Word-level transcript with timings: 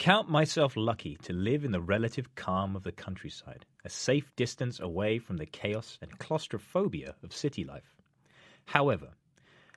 count 0.00 0.30
myself 0.30 0.78
lucky 0.78 1.14
to 1.16 1.34
live 1.34 1.62
in 1.62 1.72
the 1.72 1.80
relative 1.80 2.34
calm 2.34 2.74
of 2.74 2.82
the 2.84 2.90
countryside, 2.90 3.66
a 3.84 3.90
safe 3.90 4.34
distance 4.34 4.80
away 4.80 5.18
from 5.18 5.36
the 5.36 5.44
chaos 5.44 5.98
and 6.00 6.18
claustrophobia 6.18 7.14
of 7.22 7.34
city 7.34 7.64
life. 7.64 7.94
However, 8.64 9.10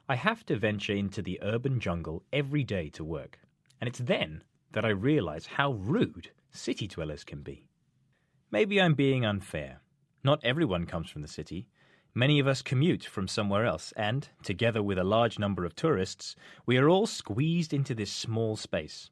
I 0.07 0.15
have 0.15 0.45
to 0.45 0.55
venture 0.55 0.93
into 0.93 1.21
the 1.21 1.39
urban 1.41 1.81
jungle 1.81 2.23
every 2.31 2.63
day 2.63 2.87
to 2.91 3.03
work, 3.03 3.37
and 3.81 3.87
it's 3.89 3.99
then 3.99 4.45
that 4.71 4.85
I 4.85 4.91
realize 4.91 5.45
how 5.45 5.73
rude 5.73 6.31
city 6.51 6.87
dwellers 6.87 7.25
can 7.25 7.41
be. 7.41 7.67
Maybe 8.49 8.79
I'm 8.79 8.93
being 8.93 9.25
unfair. 9.25 9.81
Not 10.23 10.39
everyone 10.41 10.85
comes 10.85 11.09
from 11.09 11.21
the 11.21 11.27
city. 11.27 11.67
Many 12.15 12.39
of 12.39 12.47
us 12.47 12.61
commute 12.61 13.03
from 13.03 13.27
somewhere 13.27 13.65
else, 13.65 13.91
and, 13.97 14.29
together 14.41 14.81
with 14.81 14.97
a 14.97 15.03
large 15.03 15.37
number 15.37 15.65
of 15.65 15.75
tourists, 15.75 16.37
we 16.65 16.77
are 16.77 16.87
all 16.87 17.07
squeezed 17.07 17.73
into 17.73 17.93
this 17.93 18.11
small 18.11 18.55
space 18.55 19.09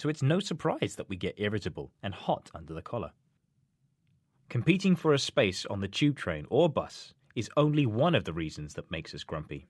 so 0.00 0.08
it's 0.08 0.22
no 0.22 0.40
surprise 0.40 0.94
that 0.96 1.10
we 1.10 1.16
get 1.16 1.34
irritable 1.36 1.92
and 2.02 2.14
hot 2.14 2.50
under 2.54 2.72
the 2.72 2.80
collar. 2.80 3.10
Competing 4.48 4.96
for 4.96 5.12
a 5.12 5.18
space 5.18 5.66
on 5.66 5.80
the 5.80 5.88
tube 5.88 6.16
train 6.16 6.46
or 6.48 6.70
bus 6.70 7.12
is 7.36 7.50
only 7.54 7.84
one 7.84 8.14
of 8.14 8.24
the 8.24 8.32
reasons 8.32 8.72
that 8.72 8.90
makes 8.90 9.14
us 9.14 9.24
grumpy. 9.24 9.66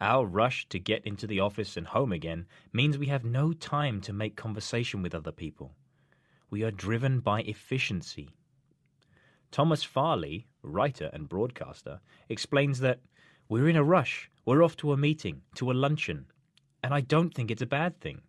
Our 0.00 0.24
rush 0.24 0.68
to 0.68 0.78
get 0.78 1.04
into 1.04 1.26
the 1.26 1.40
office 1.40 1.76
and 1.76 1.84
home 1.84 2.12
again 2.12 2.46
means 2.72 2.96
we 2.96 3.08
have 3.08 3.24
no 3.24 3.52
time 3.52 4.00
to 4.02 4.12
make 4.12 4.36
conversation 4.36 5.02
with 5.02 5.16
other 5.16 5.32
people. 5.32 5.74
We 6.48 6.62
are 6.62 6.70
driven 6.70 7.18
by 7.18 7.40
efficiency. 7.40 8.36
Thomas 9.50 9.82
Farley, 9.82 10.46
writer 10.62 11.10
and 11.12 11.28
broadcaster, 11.28 11.98
explains 12.28 12.78
that 12.80 13.00
we're 13.48 13.68
in 13.68 13.74
a 13.74 13.82
rush, 13.82 14.30
we're 14.44 14.62
off 14.62 14.76
to 14.76 14.92
a 14.92 14.96
meeting, 14.96 15.42
to 15.56 15.72
a 15.72 15.74
luncheon, 15.74 16.26
and 16.84 16.94
I 16.94 17.00
don't 17.00 17.34
think 17.34 17.50
it's 17.50 17.62
a 17.62 17.66
bad 17.66 18.00
thing. 18.00 18.20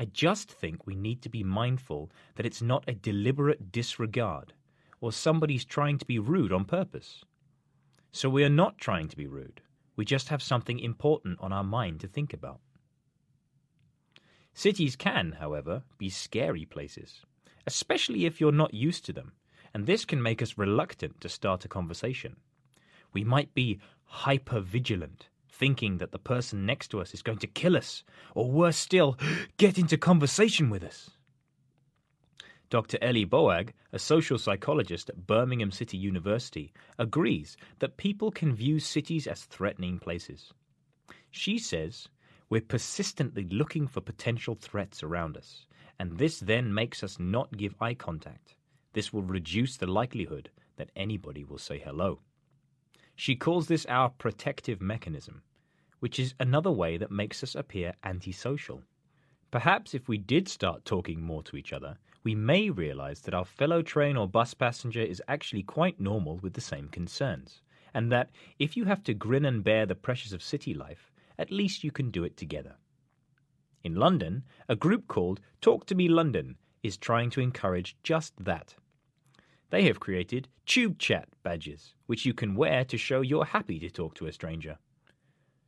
I 0.00 0.06
just 0.06 0.50
think 0.50 0.86
we 0.86 0.94
need 0.94 1.20
to 1.20 1.28
be 1.28 1.44
mindful 1.44 2.10
that 2.36 2.46
it's 2.46 2.62
not 2.62 2.88
a 2.88 2.94
deliberate 2.94 3.70
disregard 3.70 4.54
or 5.02 5.12
somebody's 5.12 5.66
trying 5.66 5.98
to 5.98 6.06
be 6.06 6.18
rude 6.18 6.54
on 6.54 6.64
purpose. 6.64 7.22
So 8.10 8.30
we 8.30 8.42
are 8.42 8.48
not 8.48 8.78
trying 8.78 9.08
to 9.08 9.16
be 9.18 9.26
rude. 9.26 9.60
We 9.96 10.06
just 10.06 10.30
have 10.30 10.42
something 10.42 10.78
important 10.78 11.38
on 11.38 11.52
our 11.52 11.62
mind 11.62 12.00
to 12.00 12.08
think 12.08 12.32
about. 12.32 12.60
Cities 14.54 14.96
can, 14.96 15.32
however, 15.32 15.82
be 15.98 16.08
scary 16.08 16.64
places, 16.64 17.20
especially 17.66 18.24
if 18.24 18.40
you're 18.40 18.52
not 18.52 18.72
used 18.72 19.04
to 19.04 19.12
them, 19.12 19.32
and 19.74 19.84
this 19.84 20.06
can 20.06 20.22
make 20.22 20.40
us 20.40 20.56
reluctant 20.56 21.20
to 21.20 21.28
start 21.28 21.66
a 21.66 21.68
conversation. 21.68 22.36
We 23.12 23.22
might 23.22 23.52
be 23.52 23.80
hyper 24.04 24.60
vigilant 24.60 25.28
thinking 25.50 25.98
that 25.98 26.12
the 26.12 26.18
person 26.18 26.64
next 26.64 26.88
to 26.88 27.00
us 27.00 27.12
is 27.14 27.22
going 27.22 27.38
to 27.38 27.46
kill 27.46 27.76
us, 27.76 28.04
or 28.34 28.50
worse 28.50 28.76
still, 28.76 29.18
get 29.56 29.78
into 29.78 29.96
conversation 29.96 30.70
with 30.70 30.82
us. 30.82 31.10
Dr. 32.70 32.98
Ellie 33.02 33.26
Boag, 33.26 33.70
a 33.92 33.98
social 33.98 34.38
psychologist 34.38 35.10
at 35.10 35.26
Birmingham 35.26 35.72
City 35.72 35.96
University, 35.96 36.72
agrees 36.98 37.56
that 37.80 37.96
people 37.96 38.30
can 38.30 38.54
view 38.54 38.78
cities 38.78 39.26
as 39.26 39.42
threatening 39.42 39.98
places. 39.98 40.52
She 41.32 41.58
says, 41.58 42.08
We're 42.48 42.60
persistently 42.60 43.48
looking 43.50 43.88
for 43.88 44.00
potential 44.00 44.54
threats 44.54 45.02
around 45.02 45.36
us, 45.36 45.66
and 45.98 46.16
this 46.16 46.38
then 46.38 46.72
makes 46.72 47.02
us 47.02 47.18
not 47.18 47.56
give 47.56 47.74
eye 47.80 47.94
contact. 47.94 48.54
This 48.92 49.12
will 49.12 49.22
reduce 49.22 49.76
the 49.76 49.86
likelihood 49.88 50.50
that 50.76 50.90
anybody 50.94 51.42
will 51.44 51.58
say 51.58 51.78
hello. 51.78 52.20
She 53.20 53.36
calls 53.36 53.68
this 53.68 53.84
our 53.84 54.08
protective 54.08 54.80
mechanism, 54.80 55.42
which 55.98 56.18
is 56.18 56.32
another 56.40 56.70
way 56.70 56.96
that 56.96 57.10
makes 57.10 57.42
us 57.42 57.54
appear 57.54 57.92
antisocial. 58.02 58.82
Perhaps 59.50 59.92
if 59.92 60.08
we 60.08 60.16
did 60.16 60.48
start 60.48 60.86
talking 60.86 61.20
more 61.20 61.42
to 61.42 61.58
each 61.58 61.74
other, 61.74 61.98
we 62.24 62.34
may 62.34 62.70
realize 62.70 63.20
that 63.20 63.34
our 63.34 63.44
fellow 63.44 63.82
train 63.82 64.16
or 64.16 64.26
bus 64.26 64.54
passenger 64.54 65.02
is 65.02 65.22
actually 65.28 65.62
quite 65.62 66.00
normal 66.00 66.38
with 66.38 66.54
the 66.54 66.62
same 66.62 66.88
concerns, 66.88 67.60
and 67.92 68.10
that 68.10 68.30
if 68.58 68.74
you 68.74 68.86
have 68.86 69.02
to 69.02 69.12
grin 69.12 69.44
and 69.44 69.62
bear 69.62 69.84
the 69.84 69.94
pressures 69.94 70.32
of 70.32 70.42
city 70.42 70.72
life, 70.72 71.12
at 71.38 71.50
least 71.50 71.84
you 71.84 71.90
can 71.90 72.10
do 72.10 72.24
it 72.24 72.38
together. 72.38 72.76
In 73.84 73.96
London, 73.96 74.44
a 74.66 74.74
group 74.74 75.08
called 75.08 75.42
Talk 75.60 75.84
to 75.88 75.94
Me 75.94 76.08
London 76.08 76.56
is 76.82 76.96
trying 76.96 77.28
to 77.32 77.42
encourage 77.42 77.98
just 78.02 78.32
that. 78.42 78.76
They 79.70 79.84
have 79.84 80.00
created 80.00 80.48
Tube 80.66 80.98
Chat 80.98 81.28
badges, 81.42 81.94
which 82.06 82.26
you 82.26 82.34
can 82.34 82.56
wear 82.56 82.84
to 82.84 82.98
show 82.98 83.20
you're 83.20 83.44
happy 83.44 83.78
to 83.78 83.88
talk 83.88 84.14
to 84.16 84.26
a 84.26 84.32
stranger. 84.32 84.78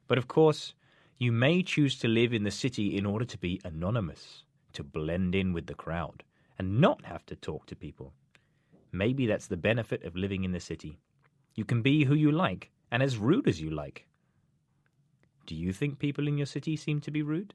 But 0.08 0.18
of 0.18 0.28
course, 0.28 0.74
you 1.18 1.30
may 1.30 1.62
choose 1.62 1.98
to 2.00 2.08
live 2.08 2.34
in 2.34 2.42
the 2.42 2.50
city 2.50 2.96
in 2.96 3.06
order 3.06 3.24
to 3.24 3.38
be 3.38 3.60
anonymous, 3.64 4.42
to 4.72 4.82
blend 4.82 5.36
in 5.36 5.52
with 5.52 5.66
the 5.66 5.74
crowd, 5.74 6.24
and 6.58 6.80
not 6.80 7.04
have 7.04 7.24
to 7.26 7.36
talk 7.36 7.66
to 7.66 7.76
people. 7.76 8.12
Maybe 8.90 9.26
that's 9.26 9.46
the 9.46 9.56
benefit 9.56 10.02
of 10.02 10.16
living 10.16 10.42
in 10.42 10.52
the 10.52 10.60
city. 10.60 10.98
You 11.54 11.64
can 11.64 11.80
be 11.80 12.04
who 12.04 12.14
you 12.14 12.32
like 12.32 12.70
and 12.90 13.02
as 13.02 13.16
rude 13.16 13.46
as 13.46 13.60
you 13.60 13.70
like. 13.70 14.06
Do 15.46 15.54
you 15.54 15.72
think 15.72 15.98
people 15.98 16.26
in 16.26 16.36
your 16.36 16.46
city 16.46 16.76
seem 16.76 17.00
to 17.02 17.10
be 17.10 17.22
rude? 17.22 17.54